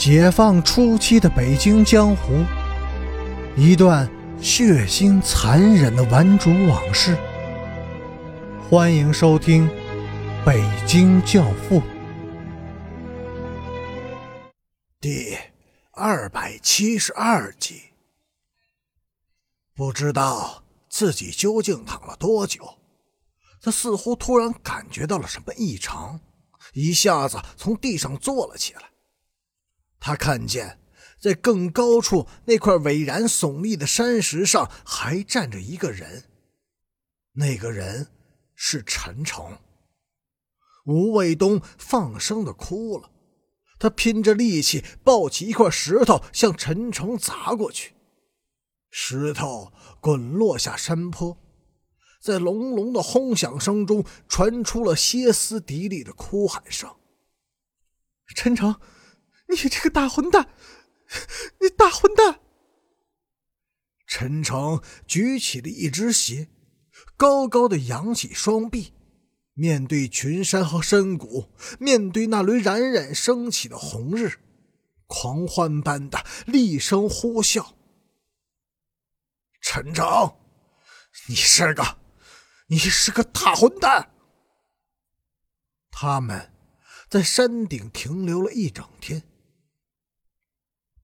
[0.00, 2.42] 解放初期的北京江湖，
[3.54, 4.10] 一段
[4.40, 7.18] 血腥残忍的顽主往事。
[8.66, 9.68] 欢迎收听
[10.42, 11.82] 《北京教父》
[14.98, 15.36] 第
[15.90, 17.82] 二百七十二集。
[19.74, 22.78] 不知道自己究竟躺了多久，
[23.60, 26.18] 他似乎突然感觉到了什么异常，
[26.72, 28.84] 一下子从地上坐了起来。
[30.00, 30.80] 他看见，
[31.20, 36.24] 在更高处那块巍然耸立的山石上，还站着一个人。
[37.34, 38.08] 那个人
[38.54, 39.58] 是陈诚。
[40.86, 43.10] 吴卫东放声的哭了，
[43.78, 47.94] 他拼着力气抱起一块石头，向陈诚砸过去。
[48.90, 49.70] 石头
[50.00, 51.36] 滚落下山坡，
[52.20, 56.90] 在隆隆的轰响声中，传出了歇斯底里的哭喊声
[58.34, 58.74] ：“陈诚！”
[59.50, 60.48] 你这个大混蛋！
[61.60, 62.40] 你大混蛋！
[64.06, 66.48] 陈诚举起了一只鞋，
[67.16, 68.92] 高高的扬起双臂，
[69.54, 74.38] 面对群山和山谷，面对那轮冉冉升起的红日，
[75.06, 77.74] 狂欢般的厉声呼啸
[79.60, 80.36] ：“陈诚，
[81.28, 81.98] 你是个，
[82.68, 84.12] 你是个大混蛋！”
[85.90, 86.52] 他们
[87.08, 89.24] 在山顶停留了一整天。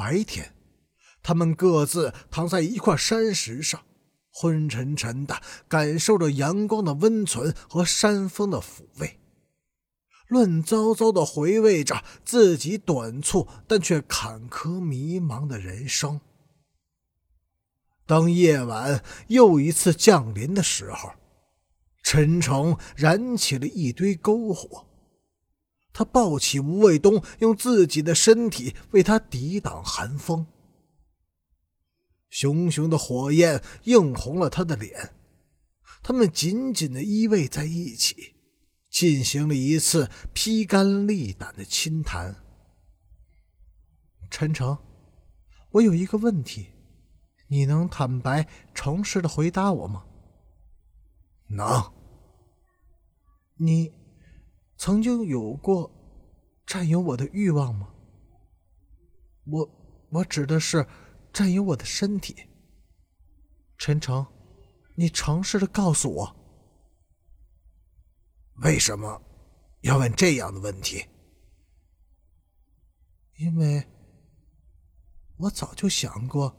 [0.00, 0.54] 白天，
[1.22, 3.82] 他们各自躺在一块山石上，
[4.32, 9.20] 昏沉沉的感受着阳光的温存和山风的抚慰，
[10.28, 16.18] 乱糟糟的回味着自己短促但却坎坷迷茫的人生。
[18.06, 21.12] 当夜晚又一次降临的时候，
[22.02, 24.86] 陈诚燃起了一堆篝火。
[25.92, 30.46] 他抱起吴卫东，用自己的身体为他抵挡寒风。
[32.28, 35.12] 熊熊的火焰映红了他的脸，
[36.02, 38.36] 他们紧紧的依偎在一起，
[38.88, 42.36] 进行了一次披肝沥胆的亲谈。
[44.30, 44.78] 陈诚，
[45.70, 46.68] 我有一个问题，
[47.48, 50.04] 你能坦白诚实的回答我吗？
[51.48, 51.92] 能。
[53.56, 53.92] 你。
[54.80, 55.92] 曾经有过
[56.66, 57.92] 占有我的欲望吗？
[59.44, 60.88] 我我指的是
[61.34, 62.34] 占有我的身体。
[63.76, 64.26] 陈诚，
[64.96, 66.34] 你诚实的告诉我，
[68.62, 69.20] 为什么
[69.82, 71.06] 要问这样的问题？
[73.36, 73.86] 因为
[75.36, 76.56] 我早就想过，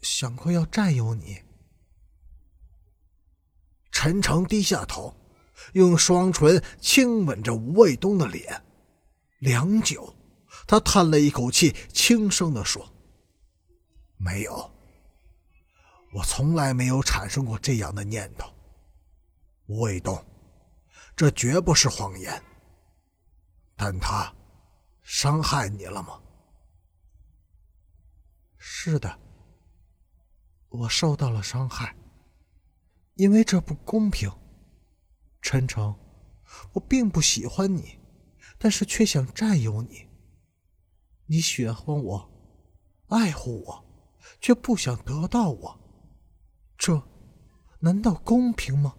[0.00, 1.42] 想过要占有你。
[3.92, 5.14] 陈诚低下头。
[5.72, 8.62] 用双唇轻吻着吴卫东的脸，
[9.38, 10.14] 良久，
[10.66, 12.88] 他叹了一口气，轻声地说
[14.16, 14.70] ：“没有，
[16.12, 18.52] 我从来没有产生过这样的念头。
[19.66, 20.24] 吴卫东，
[21.16, 22.42] 这绝不是谎言。
[23.76, 24.34] 但他
[25.02, 26.20] 伤害你了吗
[28.56, 29.18] ？”“是的，
[30.68, 31.94] 我受到了伤害，
[33.14, 34.30] 因为这不公平。”
[35.40, 35.94] 陈诚，
[36.72, 37.98] 我并不喜欢你，
[38.58, 40.06] 但是却想占有你。
[41.26, 42.30] 你喜欢我，
[43.08, 43.84] 爱护我，
[44.40, 45.80] 却不想得到我，
[46.78, 47.02] 这
[47.80, 48.94] 难道公平吗？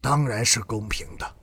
[0.00, 1.36] 当然是公平的。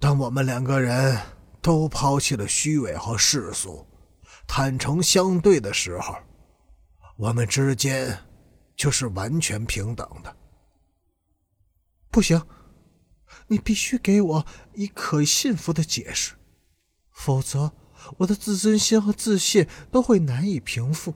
[0.00, 1.16] 当我们两个人
[1.60, 3.86] 都抛弃了虚伪和世俗，
[4.48, 6.16] 坦诚相对的时候，
[7.16, 8.18] 我们之间
[8.74, 10.36] 就是完全平等的。
[12.12, 12.46] 不行，
[13.46, 16.34] 你必须给我以可信服的解释，
[17.10, 17.72] 否则
[18.18, 21.14] 我的自尊心和自信都会难以平复。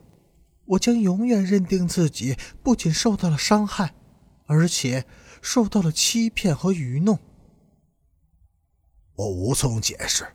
[0.65, 3.93] 我将永远认定自己不仅受到了伤害，
[4.47, 5.05] 而且
[5.39, 7.19] 受到了欺骗和愚弄。
[9.13, 10.27] 我无从解释。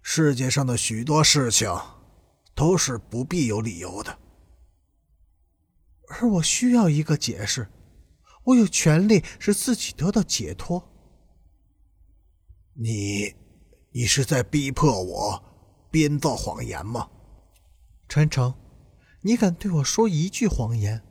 [0.00, 1.68] 世界上的许多事情
[2.54, 4.16] 都是不必有理由的，
[6.08, 7.68] 而我需要一个解释。
[8.44, 10.90] 我有权利使自己得到解脱。
[12.74, 13.34] 你，
[13.92, 15.44] 你是在逼迫我
[15.90, 17.10] 编造谎言吗？
[18.08, 18.54] 陈诚，
[19.22, 21.02] 你敢对我说一句谎言，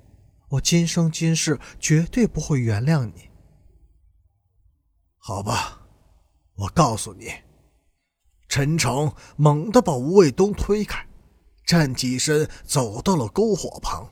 [0.50, 3.30] 我今生今世绝对不会原谅你。
[5.18, 5.88] 好吧，
[6.56, 7.32] 我告诉你。
[8.48, 11.08] 陈诚猛地把吴卫东推开，
[11.66, 14.12] 站起身走到了篝火旁，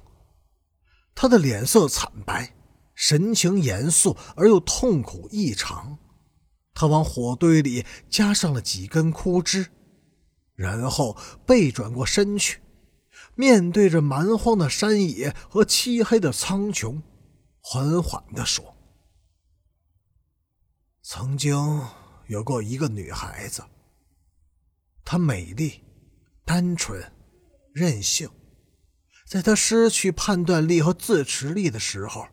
[1.16, 2.54] 他的脸色惨白。
[2.98, 6.00] 神情严肃而又痛苦异常，
[6.74, 9.68] 他往火堆里加上了几根枯枝，
[10.56, 11.16] 然后
[11.46, 12.60] 背转过身去，
[13.36, 17.04] 面对着蛮荒的山野和漆黑的苍穹，
[17.62, 18.76] 缓缓地说
[21.04, 21.56] ：“曾经
[22.26, 23.64] 有过一个女孩子，
[25.06, 25.84] 她美丽、
[26.44, 27.14] 单纯、
[27.74, 28.28] 任性。
[29.28, 32.26] 在她失去判断力和自持力的时候，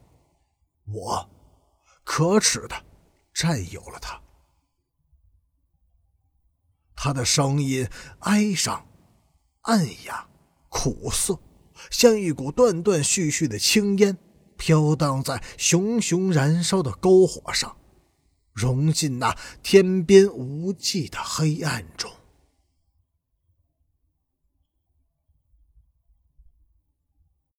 [0.86, 1.30] 我
[2.04, 2.84] 可耻的
[3.32, 4.20] 占有了他。”
[6.96, 7.86] 他的声音
[8.20, 8.86] 哀伤、
[9.62, 10.26] 暗哑、
[10.70, 11.38] 苦涩，
[11.90, 14.16] 像一股断断续续的青烟，
[14.56, 17.76] 飘荡在熊熊燃烧的篝火上，
[18.54, 22.10] 融进那天边无际的黑暗中。